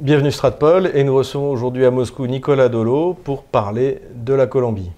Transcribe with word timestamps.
Bienvenue 0.00 0.30
Stratpol 0.30 0.92
et 0.94 1.02
nous 1.02 1.16
recevons 1.16 1.50
aujourd'hui 1.50 1.84
à 1.84 1.90
Moscou 1.90 2.28
Nicolas 2.28 2.68
Dolo 2.68 3.14
pour 3.14 3.42
parler 3.42 4.00
de 4.14 4.32
la 4.32 4.46
Colombie. 4.46 4.92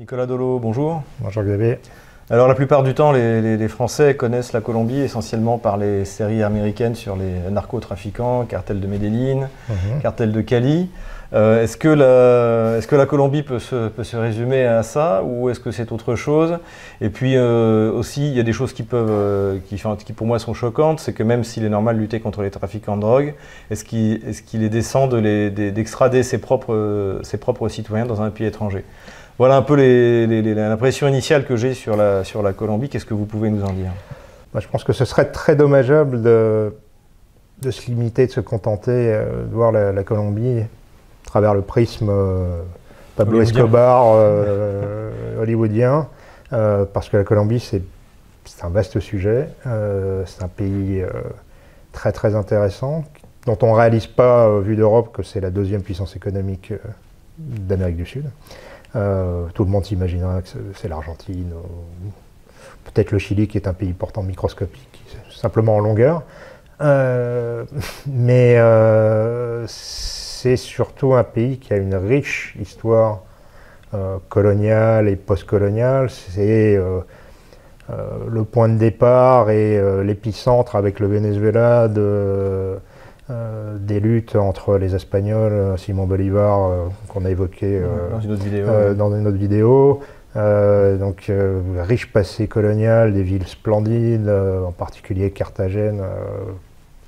Nicolas 0.00 0.26
Dolo, 0.26 0.58
bonjour. 0.58 1.04
Bonjour 1.20 1.44
Xavier. 1.44 1.78
Alors 2.28 2.48
la 2.48 2.56
plupart 2.56 2.82
du 2.82 2.92
temps, 2.92 3.12
les, 3.12 3.68
Français 3.68 4.16
connaissent 4.16 4.52
la 4.52 4.60
Colombie 4.60 4.98
essentiellement 4.98 5.58
par 5.58 5.76
les 5.76 6.04
séries 6.04 6.42
américaines 6.42 6.96
sur 6.96 7.14
les 7.14 7.52
narcotrafiquants, 7.52 8.46
cartel 8.46 8.80
de 8.80 8.86
Medellín, 8.88 9.48
mhm. 9.68 10.00
cartel 10.02 10.32
de 10.32 10.40
Cali. 10.40 10.88
Euh, 11.34 11.62
est-ce, 11.62 11.76
que 11.76 11.88
la, 11.88 12.78
est-ce 12.78 12.88
que 12.88 12.96
la 12.96 13.06
Colombie 13.06 13.42
peut 13.42 13.60
se, 13.60 13.88
peut 13.88 14.02
se 14.02 14.16
résumer 14.16 14.64
à 14.64 14.82
ça 14.82 15.22
ou 15.24 15.50
est-ce 15.50 15.60
que 15.60 15.70
c'est 15.70 15.92
autre 15.92 16.16
chose? 16.16 16.58
Et 17.00 17.10
puis 17.10 17.36
euh, 17.36 17.92
aussi, 17.92 18.28
il 18.28 18.36
y 18.36 18.40
a 18.40 18.44
des 18.44 18.52
choses 18.52 18.72
qui, 18.72 18.82
peuvent, 18.82 19.08
euh, 19.08 19.58
qui, 19.68 19.80
qui, 20.04 20.12
pour 20.12 20.26
moi 20.26 20.40
sont 20.40 20.54
choquantes, 20.54 20.98
c'est 20.98 21.12
que 21.12 21.22
même 21.22 21.44
s'il 21.44 21.64
est 21.64 21.68
normal 21.68 21.96
de 21.96 22.00
lutter 22.00 22.18
contre 22.18 22.42
les 22.42 22.50
trafiquants 22.50 22.96
de 22.96 23.02
drogue, 23.02 23.34
est-ce 23.70 23.84
qu'il, 23.84 24.20
qu'il 24.46 24.64
est 24.64 24.68
décent 24.68 25.06
de 25.06 25.16
les, 25.16 25.50
d'extrader 25.50 26.24
ses 26.24 26.38
propres, 26.38 27.20
ses 27.22 27.38
propres 27.38 27.68
citoyens 27.68 28.06
dans 28.06 28.20
un 28.20 28.30
pays 28.30 28.46
étranger? 28.46 28.84
Voilà 29.38 29.56
un 29.56 29.62
peu 29.62 29.76
l'impression 29.76 31.08
initiale 31.08 31.44
que 31.44 31.56
j'ai 31.56 31.74
sur 31.74 31.96
la, 31.96 32.24
sur 32.24 32.42
la 32.42 32.52
Colombie. 32.52 32.88
Qu'est-ce 32.88 33.04
que 33.04 33.14
vous 33.14 33.26
pouvez 33.26 33.50
nous 33.50 33.64
en 33.64 33.72
dire? 33.72 33.92
Bah, 34.54 34.60
Je 34.60 34.68
pense 34.68 34.84
que 34.84 34.92
ce 34.92 35.04
serait 35.04 35.26
très 35.26 35.56
dommageable 35.56 36.22
de, 36.22 36.74
de 37.60 37.70
se 37.70 37.86
limiter, 37.86 38.26
de 38.26 38.32
se 38.32 38.40
contenter 38.40 38.90
euh, 38.92 39.44
de 39.44 39.54
voir 39.54 39.72
la, 39.72 40.02
Colombie 40.04 40.60
à 40.60 41.26
travers 41.26 41.54
le 41.54 41.62
prisme 41.62 42.08
euh, 42.10 42.62
Pablo 43.16 43.40
Escobar 43.40 44.12
euh, 44.14 45.10
hollywoodien, 45.42 46.08
parce 46.50 47.08
que 47.08 47.16
la 47.16 47.24
Colombie, 47.24 47.60
c'est 47.60 47.82
un 48.62 48.68
vaste 48.68 49.00
sujet. 49.00 49.48
c'est 49.64 50.42
un 50.42 50.48
pays 50.48 51.04
très 51.92 52.12
très 52.12 52.34
intéressant, 52.34 53.04
dont 53.46 53.58
on 53.62 53.72
ne 53.72 53.76
réalise 53.76 54.06
pas, 54.06 54.60
vu 54.60 54.76
d'Europe, 54.76 55.14
que 55.14 55.22
c'est 55.22 55.40
la 55.40 55.50
deuxième 55.50 55.82
puissance 55.82 56.14
économique 56.14 56.72
d'Amérique 57.38 57.96
du 57.96 58.06
Sud. 58.06 58.24
Euh, 58.96 59.46
tout 59.52 59.64
le 59.64 59.70
monde 59.70 59.84
s'imaginera 59.84 60.40
que 60.40 60.48
c'est 60.74 60.88
l'Argentine, 60.88 61.52
peut-être 62.84 63.10
le 63.10 63.18
Chili 63.18 63.46
qui 63.46 63.58
est 63.58 63.68
un 63.68 63.74
pays 63.74 63.92
pourtant 63.92 64.22
microscopique, 64.22 65.16
simplement 65.30 65.76
en 65.76 65.80
longueur. 65.80 66.22
Euh, 66.80 67.64
mais 68.06 68.54
euh, 68.56 69.64
c'est 69.68 70.56
surtout 70.56 71.14
un 71.14 71.24
pays 71.24 71.58
qui 71.58 71.72
a 71.74 71.76
une 71.76 71.94
riche 71.94 72.56
histoire 72.60 73.20
coloniale 74.28 75.08
et 75.08 75.16
postcoloniale. 75.16 76.10
C'est 76.10 76.78
le 77.88 78.44
point 78.44 78.68
de 78.68 78.76
départ 78.76 79.48
et 79.48 79.80
l'épicentre 80.04 80.76
avec 80.76 81.00
le 81.00 81.06
Venezuela 81.06 81.88
de 81.88 82.78
euh, 83.28 83.76
des 83.80 83.98
luttes 83.98 84.36
entre 84.36 84.76
les 84.76 84.94
Espagnols, 84.94 85.52
euh, 85.52 85.76
Simon 85.76 86.06
Bolivar, 86.06 86.68
euh, 86.68 86.84
qu'on 87.08 87.24
a 87.24 87.30
évoqué 87.30 87.82
dans 88.12 88.20
une 88.20 88.30
autre 88.30 88.44
vidéo. 88.44 88.66
Dans 88.94 89.16
une 89.16 89.26
autre 89.26 89.36
vidéo. 89.36 90.00
donc, 90.36 91.32
riche 91.78 92.12
passé 92.12 92.46
colonial, 92.46 93.12
des 93.12 93.24
villes 93.24 93.48
splendides, 93.48 94.28
en 94.28 94.70
particulier 94.70 95.32
Carthagène, 95.32 96.02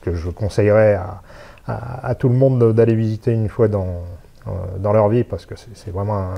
que 0.02 0.12
je 0.14 0.30
conseillerais 0.30 0.98
à, 1.68 2.14
tout 2.16 2.28
le 2.28 2.34
monde 2.34 2.72
d'aller 2.72 2.96
visiter 2.96 3.32
une 3.32 3.48
fois 3.48 3.68
dans, 3.68 4.02
dans 4.78 4.92
leur 4.92 5.08
vie, 5.08 5.22
parce 5.22 5.46
que 5.46 5.54
c'est 5.56 5.92
vraiment 5.92 6.30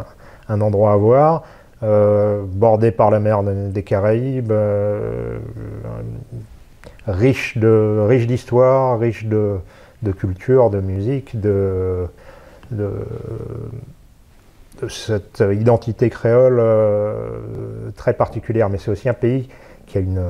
un, 0.48 0.60
endroit 0.60 0.92
à 0.92 0.97
voir. 0.97 1.44
bordé 1.80 2.91
par 2.91 3.10
la 3.10 3.20
mer 3.20 3.42
des 3.44 3.82
Caraïbes, 3.82 4.52
riche 7.06 7.56
de 7.58 8.04
riche 8.06 8.26
d'histoire, 8.26 8.98
riche 8.98 9.24
de, 9.24 9.56
de, 10.02 10.12
culture, 10.12 10.70
de 10.70 10.80
musique, 10.80 11.40
de, 11.40 12.06
de, 12.70 12.92
cette 14.88 15.42
identité 15.52 16.08
créole 16.10 16.58
euh, 16.60 17.90
très 17.96 18.14
particulière. 18.14 18.70
Mais 18.70 18.78
c'est 18.78 18.90
aussi 18.90 19.08
un 19.08 19.14
pays 19.14 19.48
qui 19.86 19.98
a 19.98 20.00
une, 20.00 20.22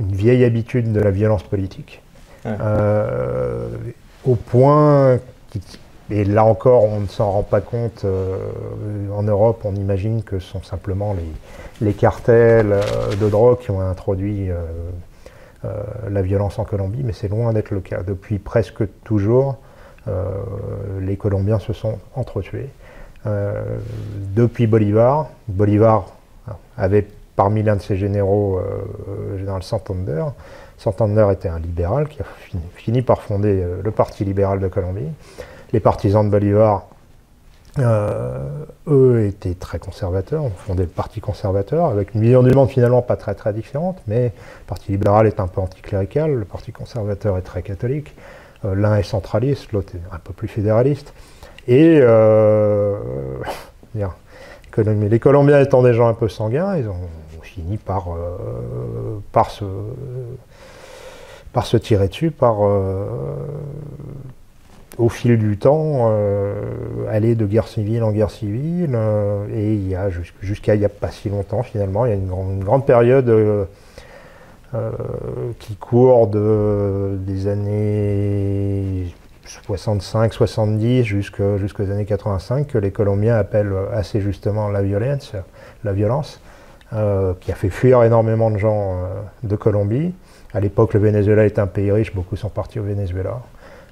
une 0.00 0.12
vieille 0.12 0.44
habitude 0.44 0.92
de 0.92 1.00
la 1.00 1.10
violence 1.10 1.42
politique. 1.42 2.02
Euh, 2.46 3.68
au 4.24 4.34
point, 4.36 5.18
et 6.10 6.24
là 6.24 6.44
encore 6.44 6.84
on 6.84 7.00
ne 7.00 7.06
s'en 7.06 7.30
rend 7.30 7.42
pas 7.42 7.60
compte, 7.60 8.02
euh, 8.04 8.36
en 9.12 9.22
Europe 9.22 9.62
on 9.64 9.74
imagine 9.74 10.22
que 10.22 10.38
ce 10.38 10.48
sont 10.48 10.62
simplement 10.62 11.14
les, 11.14 11.86
les 11.86 11.92
cartels 11.92 12.76
de 13.20 13.28
drogue 13.28 13.58
qui 13.58 13.70
ont 13.70 13.80
introduit 13.80 14.50
euh, 14.50 14.62
la 16.08 16.22
violence 16.22 16.58
en 16.58 16.64
Colombie, 16.64 17.02
mais 17.02 17.12
c'est 17.12 17.28
loin 17.28 17.52
d'être 17.52 17.70
le 17.72 17.80
cas. 17.80 18.02
Depuis 18.02 18.38
presque 18.38 18.84
toujours, 19.02 19.56
euh, 20.06 20.22
les 21.00 21.16
Colombiens 21.16 21.58
se 21.58 21.72
sont 21.72 21.98
entretués. 22.14 22.68
Euh, 23.26 23.78
depuis 24.34 24.68
Bolivar, 24.68 25.28
Bolivar 25.48 26.06
avait 26.78 27.06
parmi 27.34 27.62
l'un 27.64 27.76
de 27.76 27.82
ses 27.82 27.96
généraux, 27.96 28.60
le 29.30 29.38
général 29.38 29.62
Santander, 29.62 30.24
Santander 30.78 31.28
était 31.32 31.48
un 31.48 31.58
libéral 31.58 32.08
qui 32.08 32.20
a 32.20 32.24
fini 32.74 33.02
par 33.02 33.22
fonder 33.22 33.64
le 33.82 33.90
Parti 33.90 34.24
libéral 34.24 34.60
de 34.60 34.68
Colombie. 34.68 35.10
Les 35.72 35.80
partisans 35.80 36.24
de 36.24 36.30
Bolivar 36.30 36.76
euh, 36.76 36.95
eux 37.78 39.26
étaient 39.26 39.54
très 39.54 39.78
conservateurs, 39.78 40.44
ont 40.44 40.50
fondé 40.50 40.84
le 40.84 40.88
Parti 40.88 41.20
conservateur, 41.20 41.86
avec 41.86 42.14
une 42.14 42.20
vision 42.20 42.42
du 42.42 42.52
monde 42.52 42.70
finalement 42.70 43.02
pas 43.02 43.16
très 43.16 43.34
très 43.34 43.52
différente, 43.52 43.98
mais 44.06 44.24
le 44.24 44.64
Parti 44.66 44.92
libéral 44.92 45.26
est 45.26 45.40
un 45.40 45.46
peu 45.46 45.60
anticlérical, 45.60 46.32
le 46.32 46.44
Parti 46.44 46.72
conservateur 46.72 47.36
est 47.36 47.42
très 47.42 47.62
catholique, 47.62 48.14
euh, 48.64 48.74
l'un 48.74 48.96
est 48.96 49.02
centraliste, 49.02 49.72
l'autre 49.72 49.92
est 49.94 50.14
un 50.14 50.18
peu 50.18 50.32
plus 50.32 50.48
fédéraliste. 50.48 51.12
Et 51.68 51.98
euh, 52.00 52.96
les 53.94 55.18
Colombiens 55.18 55.60
étant 55.60 55.82
des 55.82 55.94
gens 55.94 56.08
un 56.08 56.14
peu 56.14 56.28
sanguins, 56.28 56.76
ils 56.76 56.88
ont 56.88 57.08
fini 57.42 57.76
par, 57.76 58.08
par 59.32 59.50
se 59.50 59.64
tirer 61.76 62.08
dessus, 62.08 62.30
par 62.30 62.60
au 64.98 65.08
fil 65.08 65.38
du 65.38 65.58
temps, 65.58 66.08
euh, 66.10 66.54
aller 67.10 67.34
de 67.34 67.46
guerre 67.46 67.68
civile 67.68 68.02
en 68.02 68.12
guerre 68.12 68.30
civile, 68.30 68.92
euh, 68.94 69.46
et 69.54 69.74
il 69.74 69.88
y 69.88 69.94
a 69.94 70.08
jusqu'à 70.40 70.74
il 70.74 70.78
n'y 70.78 70.86
a 70.86 70.90
pas 70.90 71.10
si 71.10 71.28
longtemps 71.28 71.62
finalement, 71.62 72.06
il 72.06 72.10
y 72.10 72.12
a 72.12 72.16
une, 72.16 72.60
grande, 72.60 72.86
période 72.86 73.28
euh, 73.28 73.64
qui 75.58 75.76
court 75.76 76.28
de, 76.28 77.18
des 77.26 77.46
années 77.46 79.14
65-70 79.68 81.02
jusqu'aux 81.04 81.90
années 81.90 82.04
85 82.04 82.66
que 82.66 82.78
les 82.78 82.90
Colombiens 82.90 83.36
appellent 83.36 83.74
assez 83.92 84.20
justement 84.20 84.68
la 84.68 84.82
violence, 84.82 85.32
la 85.84 85.92
violence, 85.92 86.40
qui 86.90 87.52
a 87.52 87.54
fait 87.54 87.70
fuir 87.70 88.02
énormément 88.02 88.50
de 88.50 88.58
gens 88.58 88.98
de 89.42 89.56
Colombie. 89.56 90.12
À 90.52 90.60
l'époque, 90.60 90.94
le 90.94 91.00
Venezuela 91.00 91.44
est 91.44 91.58
un 91.58 91.66
pays 91.66 91.92
riche, 91.92 92.14
beaucoup 92.14 92.36
sont 92.36 92.48
partis 92.48 92.80
au 92.80 92.84
Venezuela. 92.84 93.40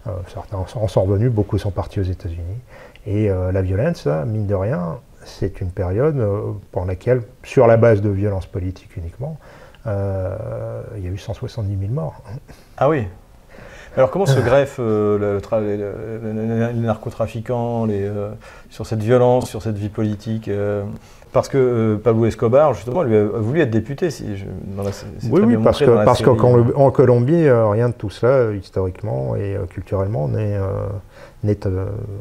Euh, 0.07 0.11
certains 0.33 0.59
en 0.59 0.89
sont 0.89 1.03
revenus, 1.03 1.33
beaucoup 1.33 1.59
sont 1.59 1.71
partis 1.71 2.01
aux 2.01 2.05
États-Unis. 2.05 2.61
Et 3.07 3.31
euh, 3.31 3.53
la 3.53 3.63
violence, 3.63 4.07
mine 4.07 4.47
de 4.47 4.55
rien, 4.55 4.99
c'est 5.25 5.61
une 5.61 5.71
période 5.71 6.19
euh, 6.19 6.53
pendant 6.73 6.87
laquelle, 6.87 7.23
sur 7.43 7.67
la 7.67 7.77
base 7.77 8.03
de 8.03 8.11
violences 8.11 8.47
politiques 8.47 8.97
uniquement, 8.97 9.39
il 9.87 11.05
y 11.05 11.07
a 11.07 11.11
eu 11.11 11.19
170 11.19 11.79
000 11.79 11.93
morts. 11.93 12.23
Ah 12.77 12.89
oui 12.89 13.07
alors 13.97 14.11
comment 14.11 14.27
se 14.27 14.41
greffe 14.41 14.79
le, 14.79 15.41
les 15.63 16.81
narcotrafiquants 16.81 17.87
sur 18.69 18.87
cette 18.87 18.99
violence, 18.99 19.49
sur 19.49 19.63
cette 19.63 19.77
vie 19.77 19.89
politique 19.89 20.51
parce 21.35 21.49
que 21.49 21.59
euh, 21.59 21.97
Pablo 21.97 22.27
Escobar, 22.27 22.73
justement, 22.75 23.03
lui 23.03 23.17
a, 23.17 23.25
voulu 23.25 23.61
être 23.61 23.71
député. 23.71 24.11
Si 24.11 24.25
oui, 25.31 25.43
oui 25.45 25.57
parce 25.63 25.81
que 25.81 26.05
parce 26.05 26.23
qu'en 26.23 26.91
Colombie, 26.93 27.47
euh, 27.47 27.69
rien 27.69 27.89
de 27.89 27.95
tout 27.95 28.09
cela, 28.09 28.55
historiquement 28.55 29.35
et 29.37 29.57
euh, 29.57 29.67
culturellement, 29.67 30.29
n'est 30.29 31.61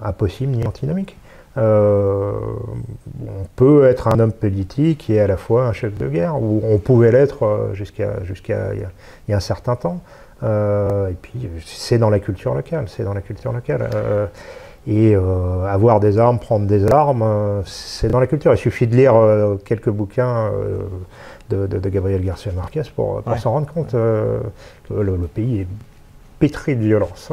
impossible 0.02 0.54
ni 0.54 0.66
antinomique. 0.66 1.16
on 1.56 3.46
peut 3.56 3.86
être 3.86 4.08
un 4.08 4.20
homme 4.20 4.34
politique 4.34 5.10
et 5.12 5.22
à 5.22 5.28
la 5.28 5.38
fois 5.38 5.68
un 5.68 5.74
chef 5.74 5.96
de 5.96 6.08
guerre, 6.08 6.42
ou 6.42 6.62
on 6.66 6.80
pouvait 6.80 7.12
l'être 7.12 7.70
jusqu'à 7.74 8.24
jusqu'à 8.24 8.74
il 8.74 8.82
y, 9.30 9.34
a 9.34 9.38
un 9.38 9.40
certain 9.40 9.76
temps. 9.76 10.02
et 10.42 11.16
puis 11.22 11.48
c'est 11.64 12.00
dans 12.00 12.10
la 12.10 12.20
culture 12.20 12.56
locale, 12.56 12.86
c'est 12.88 13.04
dans 13.04 13.14
la 13.14 13.22
culture 13.22 13.54
locale. 13.54 13.88
Et 14.86 15.16
avoir 15.16 16.02
des 16.02 16.20
armes, 16.20 16.40
prendre 16.40 16.66
des 16.66 16.92
armes, 16.92 17.24
c'est 17.66 18.10
dans 18.10 18.20
la 18.20 18.28
culture. 18.28 18.54
Il 18.54 18.58
suffit 18.58 18.86
de 18.86 18.96
lire 18.96 19.16
quelques 19.64 19.90
bouquins 19.90 20.52
de, 21.50 21.90
Gabriel 21.90 22.22
Garcia 22.22 22.52
Marquez 22.52 22.84
pour, 22.94 23.24
s'en 23.38 23.52
rendre 23.52 23.72
compte 23.72 23.92
que 23.92 24.94
le, 24.94 25.18
pays 25.34 25.62
est 25.62 25.68
pétri 26.40 26.76
de 26.76 26.84
violence. 26.84 27.32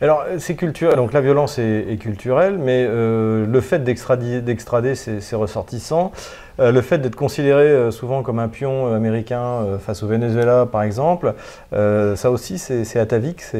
Alors, 0.00 0.24
c'est 0.38 0.54
culturel, 0.54 0.96
donc 0.96 1.12
la 1.12 1.20
violence 1.20 1.58
est, 1.58 2.00
culturelle, 2.00 2.56
mais 2.58 2.86
euh, 2.88 3.46
le 3.46 3.60
fait 3.60 3.80
d'extrader 3.80 4.94
ses, 4.94 5.36
ressortissants, 5.36 6.12
euh, 6.60 6.70
le 6.70 6.80
fait 6.82 6.98
d'être 6.98 7.16
considéré 7.16 7.64
euh, 7.64 7.90
souvent 7.90 8.22
comme 8.22 8.38
un 8.38 8.48
pion 8.48 8.94
américain 8.94 9.78
face 9.80 10.02
au 10.02 10.06
Venezuela, 10.06 10.66
par 10.70 10.82
exemple, 10.82 11.34
ça 11.72 12.30
aussi, 12.30 12.58
c'est 12.58 12.98
atavique, 12.98 13.42
bah, 13.52 13.58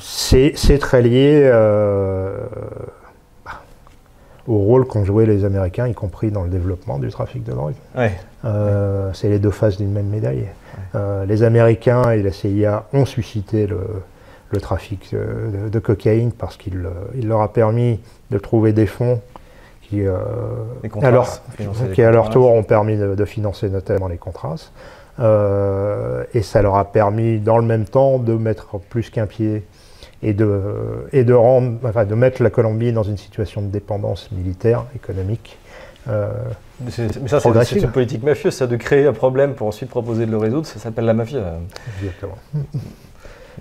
c'est. 0.00 0.52
c'est 0.56 0.78
très 0.78 1.02
lié 1.02 1.50
au 4.48 4.58
rôle 4.58 4.86
qu'ont 4.86 5.04
joué 5.04 5.26
les 5.26 5.44
Américains, 5.44 5.88
y 5.88 5.94
compris 5.94 6.30
dans 6.30 6.44
le 6.44 6.48
développement 6.48 7.00
du 7.00 7.08
trafic 7.08 7.42
de 7.42 7.52
drogue. 7.52 7.74
c'est 9.14 9.28
les 9.28 9.38
deux 9.38 9.50
faces 9.50 9.76
d'une 9.76 9.92
même 9.92 10.08
médaille. 10.08 10.48
les 11.26 11.42
Américains 11.42 12.10
et 12.10 12.22
la 12.22 12.32
CIA 12.32 12.84
ont 12.92 13.06
suscité 13.06 13.66
le, 13.66 13.80
le 14.50 14.60
trafic 14.60 15.14
de, 15.14 15.78
cocaïne 15.78 16.32
parce 16.32 16.56
qu'il 16.56 16.76
euh, 16.76 17.22
leur 17.22 17.40
a 17.40 17.52
permis 17.52 18.00
de 18.30 18.38
trouver 18.38 18.72
des 18.72 18.86
fonds 18.86 19.20
qui, 19.82 20.04
euh, 20.04 20.16
à, 21.02 21.10
leur, 21.10 21.28
qui 21.94 22.02
à 22.02 22.10
leur 22.10 22.30
tour 22.30 22.50
ont 22.52 22.64
permis 22.64 22.96
de, 22.96 23.24
financer 23.24 23.68
notamment 23.68 24.08
les 24.08 24.16
contrats. 24.16 24.56
Euh, 25.18 26.24
et 26.34 26.42
ça 26.42 26.60
leur 26.62 26.76
a 26.76 26.84
permis 26.92 27.38
dans 27.38 27.58
le 27.58 27.64
même 27.64 27.86
temps 27.86 28.18
de 28.18 28.34
mettre 28.34 28.78
plus 28.78 29.10
qu'un 29.10 29.26
pied 29.26 29.64
et 30.22 30.34
de, 30.34 30.60
et 31.12 31.24
de, 31.24 31.32
rendre, 31.32 31.78
enfin, 31.84 32.04
de 32.04 32.14
mettre 32.14 32.42
la 32.42 32.50
Colombie 32.50 32.92
dans 32.92 33.02
une 33.02 33.16
situation 33.16 33.62
de 33.62 33.68
dépendance 33.68 34.30
militaire, 34.32 34.84
économique. 34.94 35.58
mais 36.06 36.90
ça, 37.26 37.40
c'est 37.40 37.80
une 37.80 37.90
politique 37.90 38.22
mafieuse, 38.22 38.54
ça, 38.54 38.66
de 38.66 38.76
créer 38.76 39.06
un 39.06 39.12
problème 39.12 39.54
pour 39.54 39.66
ensuite 39.66 39.90
proposer 39.90 40.26
de 40.26 40.30
le 40.30 40.38
résoudre, 40.38 40.66
ça 40.66 40.78
s'appelle 40.78 41.04
la 41.04 41.14
mafia. 41.14 41.58
Exactement. 42.00 42.38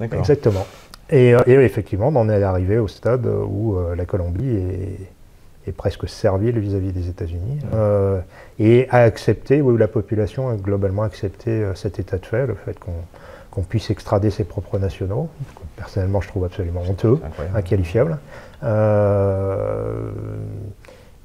Exactement. 0.01 0.65
Euh, 1.13 1.43
et, 1.45 1.53
effectivement, 1.53 2.11
on 2.13 2.29
est 2.29 2.43
arrivé 2.43 2.77
au 2.77 2.87
stade 2.87 3.27
où 3.27 3.77
euh, 3.77 3.95
la 3.95 4.05
Colombie 4.05 4.49
est, 4.49 5.14
presque 5.71 6.07
servile 6.07 6.59
vis-à-vis 6.59 6.91
des 6.91 7.09
États-Unis 7.09 7.59
euh, 7.73 8.19
et 8.59 8.88
a 8.89 9.00
accepté, 9.00 9.62
où 9.62 9.75
la 9.77 9.88
population 9.88 10.50
a 10.50 10.56
globalement 10.56 11.03
accepté 11.03 11.65
cet 11.75 12.00
état 12.00 12.17
de 12.17 12.25
fait, 12.25 12.47
le 12.47 12.56
fait 12.56 12.77
qu'on 13.51 13.62
puisse 13.62 13.89
extrader 13.89 14.29
ses 14.29 14.44
propres 14.44 14.79
nationaux, 14.79 15.29
que 15.56 15.62
personnellement 15.77 16.21
je 16.21 16.27
trouve 16.27 16.45
absolument 16.45 16.81
honteux, 16.88 17.19
inqualifiable. 17.56 18.17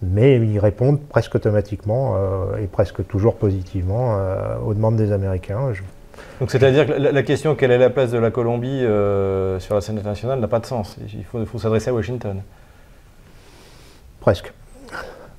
mais 0.03 0.37
ils 0.37 0.59
répondent 0.59 1.01
presque 1.01 1.35
automatiquement 1.35 2.17
et 2.63 2.67
presque 2.67 3.07
toujours 3.07 3.37
positivement 3.37 4.19
aux 4.65 4.75
demandes 4.75 4.97
des 4.97 5.13
Américains. 5.13 5.73
Donc 6.41 6.51
c'est-à-dire 6.51 6.87
que 6.87 6.93
la, 6.93 7.23
question 7.23 7.55
quelle 7.55 7.71
est 7.71 7.79
la 7.79 7.91
place 7.91 8.11
de 8.11 8.19
la 8.19 8.31
Colombie 8.31 8.85
euh, 8.85 9.61
sur 9.61 9.75
la 9.75 9.81
scène 9.81 9.99
internationale 9.99 10.41
n'a 10.41 10.49
pas 10.49 10.59
de 10.59 10.67
sens. 10.67 10.97
Il 11.15 11.25
faut, 11.25 11.59
s'adresser 11.59 11.91
à 11.91 11.95
Washington. 11.95 12.43
Presque. 14.21 14.53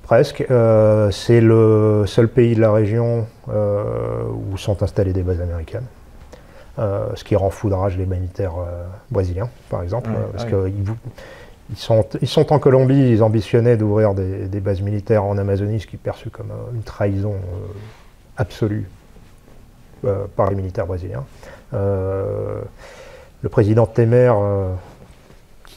Presque. 0.02 0.44
Euh, 0.50 1.10
c'est 1.10 1.40
le 1.40 2.04
seul 2.06 2.28
pays 2.28 2.54
de 2.54 2.60
la 2.60 2.72
région 2.72 3.26
euh, 3.48 4.24
où 4.50 4.58
sont 4.58 4.82
installées 4.82 5.12
des 5.12 5.22
bases 5.22 5.40
américaines. 5.40 5.86
ce 6.78 7.24
qui 7.24 7.36
rend 7.36 7.50
foudrage 7.50 7.96
les 7.96 8.06
militaires 8.06 8.54
brésiliens, 9.10 9.48
par 9.70 9.82
exemple, 9.82 10.10
parce 10.32 10.44
qu'ils 10.44 11.76
sont, 11.76 12.04
ils 12.20 12.28
sont 12.28 12.52
en 12.52 12.58
Colombie, 12.58 13.10
ils 13.12 13.22
ambitionnaient 13.22 13.76
d'ouvrir 13.76 14.14
des, 14.14 14.48
des, 14.48 14.60
bases 14.60 14.80
militaires 14.80 15.24
en 15.24 15.38
Amazonie, 15.38 15.80
ce 15.80 15.86
qui 15.86 15.96
est 15.96 15.98
perçu 15.98 16.30
comme 16.30 16.52
une 16.74 16.82
trahison 16.82 17.36
absolue 18.36 18.88
euh, 20.04 20.24
par 20.34 20.50
les 20.50 20.56
militaires 20.56 20.86
brésiliens. 20.86 21.24
Euh, 21.74 22.60
le 23.42 23.48
président 23.48 23.86
Temer, 23.86 24.32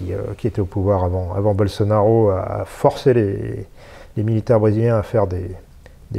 euh, 0.02 0.34
qui, 0.38 0.48
était 0.48 0.60
au 0.60 0.66
pouvoir 0.66 1.04
avant, 1.04 1.34
avant 1.34 1.54
Bolsonaro, 1.54 2.30
a 2.30 2.64
forcé 2.66 3.14
les, 3.14 4.24
militaires 4.24 4.60
brésiliens 4.60 4.98
à 4.98 5.04
faire 5.04 5.28
des, 5.28 5.56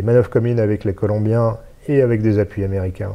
manœuvres 0.02 0.30
communes 0.30 0.60
avec 0.60 0.84
les 0.84 0.94
Colombiens 0.94 1.56
et 1.88 2.02
avec 2.02 2.22
des 2.22 2.38
appuis 2.38 2.64
américains 2.64 3.12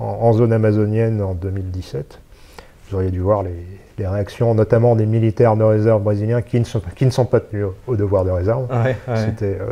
en, 0.00 0.32
zone 0.32 0.52
amazonienne 0.52 1.22
en 1.22 1.34
2017. 1.34 2.18
Vous 2.88 2.96
auriez 2.96 3.10
dû 3.10 3.20
voir 3.20 3.42
les, 3.42 4.06
réactions, 4.06 4.54
notamment 4.54 4.94
des 4.96 5.06
militaires 5.06 5.56
de 5.56 5.64
réserve 5.64 6.02
brésiliens 6.02 6.42
qui 6.42 6.60
ne 6.60 6.64
sont, 6.64 6.82
qui 6.94 7.04
ne 7.04 7.10
sont 7.10 7.24
pas 7.24 7.40
tenus 7.40 7.66
au, 7.86 7.96
devoir 7.96 8.24
de 8.24 8.30
réserve. 8.30 8.66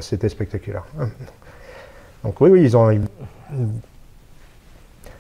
C'était 0.01 0.29
spectaculaire. 0.29 0.85
Donc 2.25 2.41
oui, 2.41 2.51
oui, 2.51 2.63
ils 2.63 2.77
ont, 2.77 2.91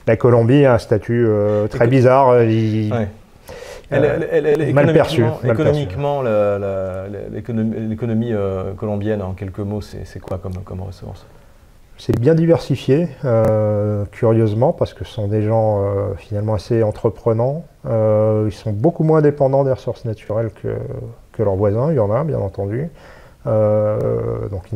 la 0.07 0.17
Colombie 0.17 0.65
a 0.65 0.75
un 0.75 0.79
statut 0.79 1.27
euh, 1.27 1.67
très 1.67 1.89
bizarre. 1.89 2.29
Euh, 2.31 3.05
elle, 3.91 4.73
mal 4.75 4.93
perçu. 4.93 5.25
Économiquement, 5.45 6.23
l'économie 7.33 8.33
euh, 8.33 8.73
colombienne, 8.75 9.23
en 9.23 9.33
quelques 9.33 9.61
mots, 9.61 9.81
c'est 9.81 10.21
quoi 10.21 10.39
comme, 10.39 10.59
comme 10.65 10.83
ressource? 10.83 11.27
C'est 11.99 12.19
bien 12.19 12.35
diversifié, 12.35 13.09
curieusement, 14.13 14.73
parce 14.75 14.93
que 14.93 15.05
ce 15.05 15.13
sont 15.13 15.29
des 15.29 15.43
gens 15.43 15.83
finalement 16.19 16.53
assez 16.55 16.83
entreprenants. 16.83 17.65
ils 17.87 18.53
sont 18.53 18.73
beaucoup 18.73 19.03
moins 19.03 19.23
dépendants 19.23 19.65
des 19.65 19.73
ressources 19.73 20.05
naturelles 20.05 20.51
que, 20.63 20.77
que, 21.33 21.43
leurs 21.43 21.57
voisins, 21.57 21.91
il 21.91 21.97
y 21.97 21.99
en 21.99 22.13
a, 22.13 22.23
bien 22.25 22.39
entendu. 22.39 22.91
donc, 23.47 24.69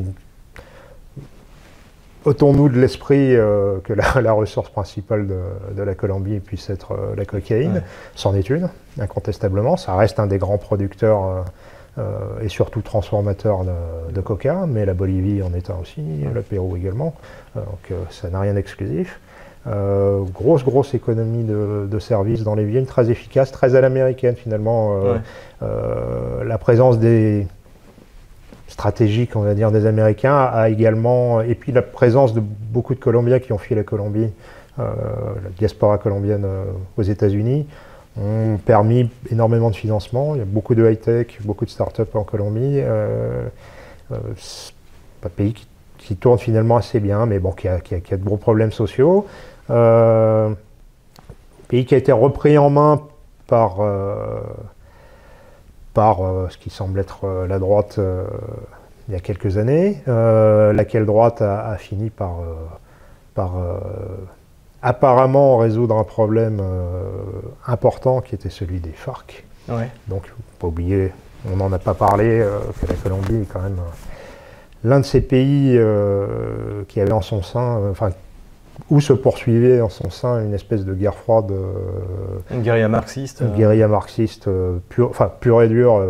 ôtons-nous 2.25 2.69
de 2.69 2.79
l'esprit 2.79 3.35
euh, 3.35 3.79
que 3.83 3.93
la, 3.93 4.33
ressource 4.33 4.71
principale 4.71 5.27
de, 5.27 5.83
la 5.83 5.95
Colombie 5.95 6.41
puisse 6.41 6.69
être 6.71 6.93
euh, 6.93 7.15
la 7.17 7.25
cocaïne, 7.25 7.83
sans 8.15 8.35
étude, 8.35 8.69
incontestablement. 8.99 9.77
Ça 9.77 9.97
reste 9.97 10.21
un 10.21 10.27
des 10.27 10.39
grands 10.39 10.59
producteurs 10.59 11.45
euh, 11.99 12.41
et 12.43 12.49
surtout 12.49 12.83
transformateurs 12.83 13.65
de, 14.13 14.21
coca, 14.21 14.67
mais 14.67 14.85
la 14.85 14.95
Bolivie 14.95 15.43
en 15.43 15.53
est 15.55 15.71
un 15.71 15.77
aussi, 15.81 16.03
le 16.33 16.43
Pérou 16.43 16.77
également. 16.77 17.15
donc 17.57 17.93
ça 18.11 18.31
n'a 18.31 18.41
rien 18.41 18.55
d'exclusif. 18.55 19.21
grosse, 19.67 20.65
grosse 20.65 20.95
économie 20.95 21.45
de, 21.45 21.89
de, 21.91 21.99
services 21.99 22.43
dans 22.45 22.55
les 22.55 22.65
villes, 22.65 22.87
très 22.87 23.11
efficace, 23.11 23.51
très 23.51 23.75
à 23.75 23.81
l'américaine 23.81 24.37
finalement. 24.37 24.95
la 25.61 26.59
présence 26.59 26.99
des 26.99 27.47
stratégique, 28.81 29.37
on 29.37 29.43
va 29.43 29.53
dire, 29.53 29.71
des 29.71 29.85
Américains 29.85 30.39
a 30.39 30.71
également, 30.71 31.43
et 31.43 31.55
puis 31.55 31.71
la 31.71 31.83
présence 31.83 32.33
de 32.33 32.41
beaucoup 32.41 32.95
de 32.95 32.99
Colombiens 32.99 33.39
qui 33.39 33.53
ont 33.53 33.59
fui 33.59 33.75
la 33.75 33.83
Colombie, 33.85 34.31
euh, 34.79 34.85
la 35.45 35.51
diaspora 35.59 35.99
colombienne 35.99 36.47
euh, 36.47 36.65
aux 36.97 37.03
États-Unis, 37.03 37.67
ont 38.19 38.57
permis 38.65 39.11
énormément 39.31 39.69
de 39.69 39.77
financement. 39.77 40.35
Il 40.35 40.39
y 40.39 40.41
a 40.41 40.47
beaucoup 40.47 40.75
de 40.75 40.91
high-tech, 40.91 41.27
beaucoup 41.43 41.67
de 41.67 41.71
start-up 41.71 42.17
en 42.17 42.25
Colombie. 42.25 42.81
Euh, 42.81 43.49
un 44.11 45.29
pays 45.29 45.55
qui, 45.99 46.17
tourne 46.17 46.39
finalement 46.39 46.79
assez 46.79 47.01
bien, 47.01 47.27
mais 47.27 47.39
bon, 47.39 47.53
qui 47.53 47.69
a, 47.69 47.81
qui 47.81 47.95
a 47.95 48.17
de 48.17 48.25
gros 48.25 48.39
problèmes 48.39 48.73
sociaux. 48.73 49.27
pays 51.69 51.85
qui 51.85 51.95
a 51.95 51.99
été 51.99 52.13
repris 52.13 52.57
en 52.57 52.71
main 52.71 53.03
par 53.47 53.81
par 55.95 56.23
euh, 56.23 56.49
ce 56.51 56.59
qui 56.59 56.71
semble 56.71 56.99
être 57.01 57.25
euh, 57.25 57.47
la 57.47 57.59
droite 57.59 57.97
euh, 57.99 58.25
il 59.11 59.15
y 59.15 59.17
a 59.17 59.21
quelques 59.21 59.59
années, 59.59 60.03
laquelle 60.07 61.05
droite 61.05 61.43
a, 61.43 61.77
fini 61.77 62.11
par, 62.11 62.37
par 63.35 63.55
apparemment 64.83 65.57
résoudre 65.59 65.97
un 65.97 66.05
problème 66.05 66.63
important 67.67 68.21
qui 68.21 68.37
était 68.37 68.51
celui 68.51 68.79
des 68.79 68.93
FARC. 68.93 69.45
Donc, 70.07 70.23
il 70.27 70.29
faut 70.29 70.37
pas 70.61 70.67
oublier, 70.69 71.13
on 71.53 71.57
n'en 71.57 71.73
a 71.73 71.81
pas 71.81 71.95
parlé, 71.95 72.47
que 72.81 72.87
la 72.87 72.95
Colombie 72.95 73.43
est 73.43 73.53
quand 73.53 73.63
même 73.63 73.81
l'un 74.85 75.01
de 75.01 75.05
ces 75.05 75.21
pays 75.21 75.77
qui 76.87 77.01
avait 77.01 77.13
en 77.13 77.21
son 77.21 77.43
sein, 77.43 77.81
enfin, 77.91 78.11
où 78.89 79.01
se 79.01 79.13
poursuivait 79.13 79.81
en 79.81 79.89
son 79.89 80.11
sein 80.11 80.45
une 80.45 80.55
espèce 80.55 80.85
de 80.85 80.95
guerre 80.95 81.15
froide. 81.15 81.51
Euh, 81.53 82.39
une 82.51 82.63
guérilla 82.63 82.89
marxiste. 82.89 83.41
Une 83.41 83.49
euh. 83.49 83.57
guérilla 83.57 83.89
marxiste 83.89 84.49
euh, 84.49 84.79
pure, 84.89 85.11
enfin 85.11 85.31
pure 85.41 85.63
et 85.63 85.69
dure, 85.69 86.05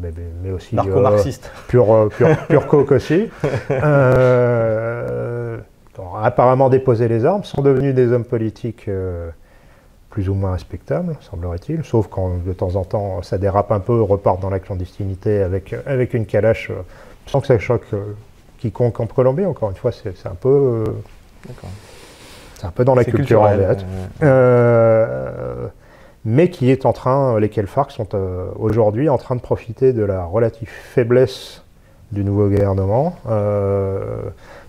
mais, 0.00 0.12
mais, 0.42 0.50
aussi. 0.50 0.74
Narco-marxiste. 0.74 1.50
pure, 1.68 2.08
pure, 2.16 2.36
pure 2.48 2.66
coke 2.66 2.92
aussi. 2.92 3.28
apparemment 6.22 6.68
déposé 6.68 7.08
les 7.08 7.24
armes, 7.24 7.42
sont 7.44 7.62
devenus 7.62 7.94
des 7.94 8.12
hommes 8.12 8.24
politiques 8.24 8.88
plus 10.10 10.28
ou 10.28 10.34
moins 10.34 10.52
respectables, 10.52 11.16
semblerait-il, 11.20 11.84
sauf 11.84 12.06
quand 12.08 12.44
de 12.44 12.52
temps 12.52 12.76
en 12.76 12.84
temps 12.84 13.22
ça 13.22 13.38
dérape 13.38 13.72
un 13.72 13.80
peu, 13.80 14.00
repartent 14.02 14.40
dans 14.40 14.50
la 14.50 14.60
clandestinité 14.60 15.42
avec, 15.42 15.74
avec 15.86 16.14
une 16.14 16.26
calache, 16.26 16.70
sans 17.26 17.40
que 17.40 17.46
ça 17.46 17.58
choque 17.58 17.86
quiconque 18.58 19.00
en 19.00 19.06
Colombie, 19.06 19.46
encore 19.46 19.70
une 19.70 19.76
fois, 19.76 19.90
c'est 19.90 20.26
un 20.26 20.34
peu. 20.34 20.84
C'est 22.62 22.68
un 22.68 22.70
peu 22.70 22.84
dans 22.84 22.94
la 22.94 23.04
culture 23.04 23.42
en 23.42 23.48
fait. 23.48 23.84
Euh, 24.22 25.66
mais 26.24 26.48
qui 26.48 26.70
est 26.70 26.86
en 26.86 26.92
train, 26.92 27.40
lesquels 27.40 27.66
FARC 27.66 27.90
sont 27.90 28.08
aujourd'hui 28.56 29.08
en 29.08 29.18
train 29.18 29.34
de 29.34 29.40
profiter 29.40 29.92
de 29.92 30.04
la 30.04 30.24
relative 30.24 30.68
faiblesse 30.68 31.64
du 32.12 32.22
nouveau 32.22 32.48
gouvernement. 32.48 33.16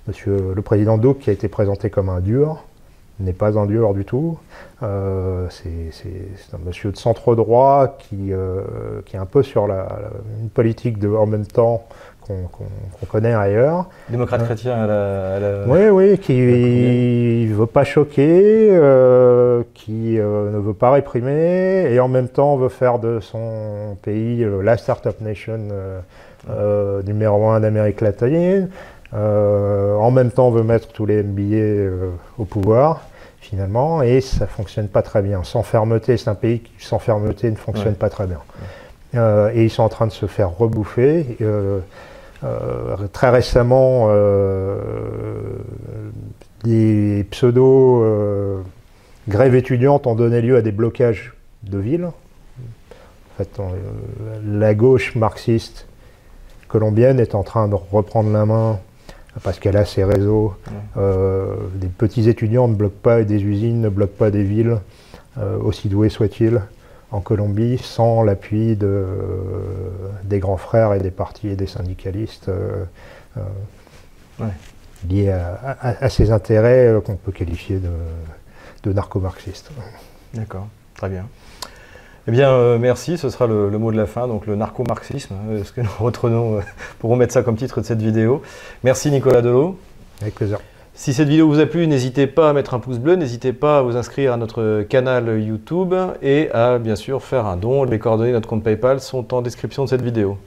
monsieur 0.08 0.54
le 0.56 0.62
président 0.64 0.98
Douk, 0.98 1.20
qui 1.20 1.30
a 1.30 1.34
été 1.34 1.48
présenté 1.48 1.92
comme 1.92 2.10
un 2.10 2.20
dur, 2.20 2.64
n'est 3.20 3.34
pas 3.34 3.58
un 3.58 3.66
dur 3.66 3.94
du 3.94 4.06
tout. 4.06 4.38
Euh, 4.82 5.48
c'est 5.50 6.54
un 6.54 6.60
monsieur 6.66 6.92
de 6.92 6.98
centre 6.98 7.36
droit 7.36 7.96
qui, 8.00 8.34
euh, 8.34 8.62
qui 9.06 9.16
est 9.16 9.20
un 9.20 9.26
peu 9.26 9.44
sur 9.44 9.68
la, 9.68 9.88
une 10.42 10.50
politique 10.50 10.98
de 11.00 11.10
en 11.10 11.26
même 11.26 11.46
temps 11.46 11.86
qu'on 12.22 13.06
connaît 13.08 13.34
ailleurs. 13.34 13.90
Démocrate 14.10 14.42
euh, 14.42 14.46
chrétien 14.46 14.74
à 14.76 14.88
la, 14.88 15.66
Oui, 15.68 15.90
oui, 15.90 16.18
qui 16.18 16.34
veut 17.64 17.68
pas 17.68 17.84
choquer, 17.84 18.70
qui 19.74 20.18
ne 20.18 20.60
veut 20.60 20.74
pas 20.74 20.92
réprimer, 20.92 21.88
et 21.92 22.00
en 22.00 22.08
même 22.08 22.28
temps 22.28 22.56
veut 22.58 22.70
faire 22.70 23.00
de 23.00 23.20
son 23.20 23.98
pays 24.02 24.46
la 24.62 24.78
Startup 24.78 25.20
Nation 25.22 25.60
numéro 27.06 27.50
un 27.50 27.60
d'Amérique 27.60 28.02
latine. 28.02 28.70
en 29.14 30.12
même 30.12 30.32
temps, 30.32 30.52
veut 30.52 30.64
mettre 30.64 30.90
tous 30.90 31.06
les 31.06 31.24
MBA 31.24 32.08
au 32.38 32.46
pouvoir 32.46 33.02
finalement, 33.44 34.02
et 34.02 34.22
ça 34.22 34.48
fonctionne 34.48 34.88
pas 34.88 35.02
très 35.02 35.22
bien. 35.22 35.44
Sans 35.44 35.64
fermeté, 35.64 36.18
c'est 36.18 36.30
un 36.30 36.36
pays 36.36 36.62
qui 36.62 36.72
sans 36.80 37.00
fermeté 37.00 37.52
ne 37.52 37.56
fonctionne 37.56 37.96
pas 37.96 38.10
très 38.10 38.26
bien. 38.26 38.40
Euh, 39.16 39.52
et 39.54 39.66
ils 39.66 39.70
sont 39.70 39.84
en 39.84 39.90
train 39.90 40.08
de 40.08 40.12
se 40.12 40.26
faire 40.26 40.50
rebouffer. 40.50 41.38
Euh, 41.42 41.80
euh, 42.44 43.08
très 43.12 43.30
récemment, 43.30 44.08
des 46.64 47.26
pseudo 47.32 48.64
grèves 49.28 49.56
étudiantes 49.56 50.08
ont 50.08 50.16
donné 50.16 50.42
lieu 50.42 50.58
à 50.58 50.62
des 50.62 50.72
blocages 50.72 51.34
de 51.64 51.78
villes. 51.78 52.06
En 52.06 53.38
fait, 53.38 53.60
la 54.46 54.74
gauche 54.74 55.16
marxiste 55.16 55.88
colombienne 56.68 57.20
est 57.20 57.36
en 57.36 57.44
train 57.44 57.68
de 57.68 57.76
reprendre 57.76 58.32
la 58.32 58.46
main 58.46 58.80
parce 59.42 59.60
qu'elle 59.60 59.78
a 59.78 59.86
ses 59.86 60.04
réseaux. 60.04 60.54
Euh, 60.98 61.56
des 61.76 61.88
petits 61.88 62.30
étudiants 62.30 62.68
ne 62.68 62.76
bloquent 62.76 63.02
pas 63.02 63.24
des 63.24 63.44
usines, 63.44 63.82
ne 63.82 63.90
bloquent 63.90 64.18
pas 64.18 64.32
des 64.32 64.44
villes, 64.44 64.78
euh, 65.38 65.58
aussi 65.60 65.90
doués 65.90 66.10
soient-ils, 66.10 66.62
en 67.12 67.22
Colombie, 67.22 67.80
sans 67.80 68.24
l'appui 68.24 68.76
de, 68.76 69.06
des 70.24 70.40
grands 70.40 70.58
frères 70.58 70.94
et 70.94 71.00
des 71.00 71.12
partis 71.12 71.50
et 71.50 71.56
des 71.56 71.68
syndicalistes 71.68 72.50
euh, 72.50 72.86
liés 75.10 75.32
à, 75.32 76.10
ces 76.10 76.32
intérêts 76.32 76.94
qu'on 77.06 77.16
peut 77.16 77.32
qualifier 77.32 77.78
de, 77.78 77.90
de 78.84 78.94
narco-marxistes. 78.94 79.72
D'accord, 80.34 80.68
très 80.96 81.10
bien. 81.10 81.26
Eh 82.28 82.32
bien, 82.32 82.52
euh, 82.52 82.78
merci, 82.80 83.18
ce 83.18 83.30
sera 83.30 83.48
le, 83.48 83.70
mot 83.78 83.92
de 83.92 83.98
la 83.98 84.06
fin, 84.06 84.30
donc 84.30 84.46
le 84.48 84.56
narco-marxisme, 84.56 85.36
euh, 85.50 85.64
ce 85.64 85.74
que 85.74 85.82
nous 85.82 85.90
retenons 86.00 86.58
euh, 86.58 86.62
pour 87.00 87.10
remettre 87.10 87.34
ça 87.34 87.44
comme 87.44 87.58
titre 87.58 87.82
de 87.82 87.86
cette 87.86 88.02
vidéo. 88.02 88.42
Merci 88.84 89.12
Nicolas 89.12 89.42
Delot. 89.42 89.78
Avec 90.22 90.36
plaisir. 90.36 90.60
Si 90.94 91.14
cette 91.14 91.28
vidéo 91.28 91.50
vous 91.50 91.60
a 91.60 91.66
plu, 91.66 91.86
n'hésitez 91.88 92.28
pas 92.28 92.52
à 92.52 92.54
mettre 92.54 92.76
un 92.76 92.80
pouce 92.80 93.00
bleu, 93.00 93.16
n'hésitez 93.16 93.52
pas 93.52 93.80
à 93.80 93.82
vous 93.82 93.98
inscrire 93.98 94.32
à 94.32 94.38
notre 94.38 94.84
canal 94.84 95.42
YouTube 95.42 95.94
et 96.22 96.50
à 96.52 96.78
bien 96.78 96.96
sûr 96.96 97.24
faire 97.24 97.46
un 97.46 97.58
don. 97.58 97.84
Les 97.84 98.00
coordonnées 98.00 98.30
de 98.30 98.36
notre 98.36 98.48
compte 98.48 98.64
PayPal 98.64 99.02
sont 99.02 99.34
en 99.34 99.42
description 99.42 99.84
de 99.84 99.90
cette 99.90 100.04
vidéo. 100.04 100.38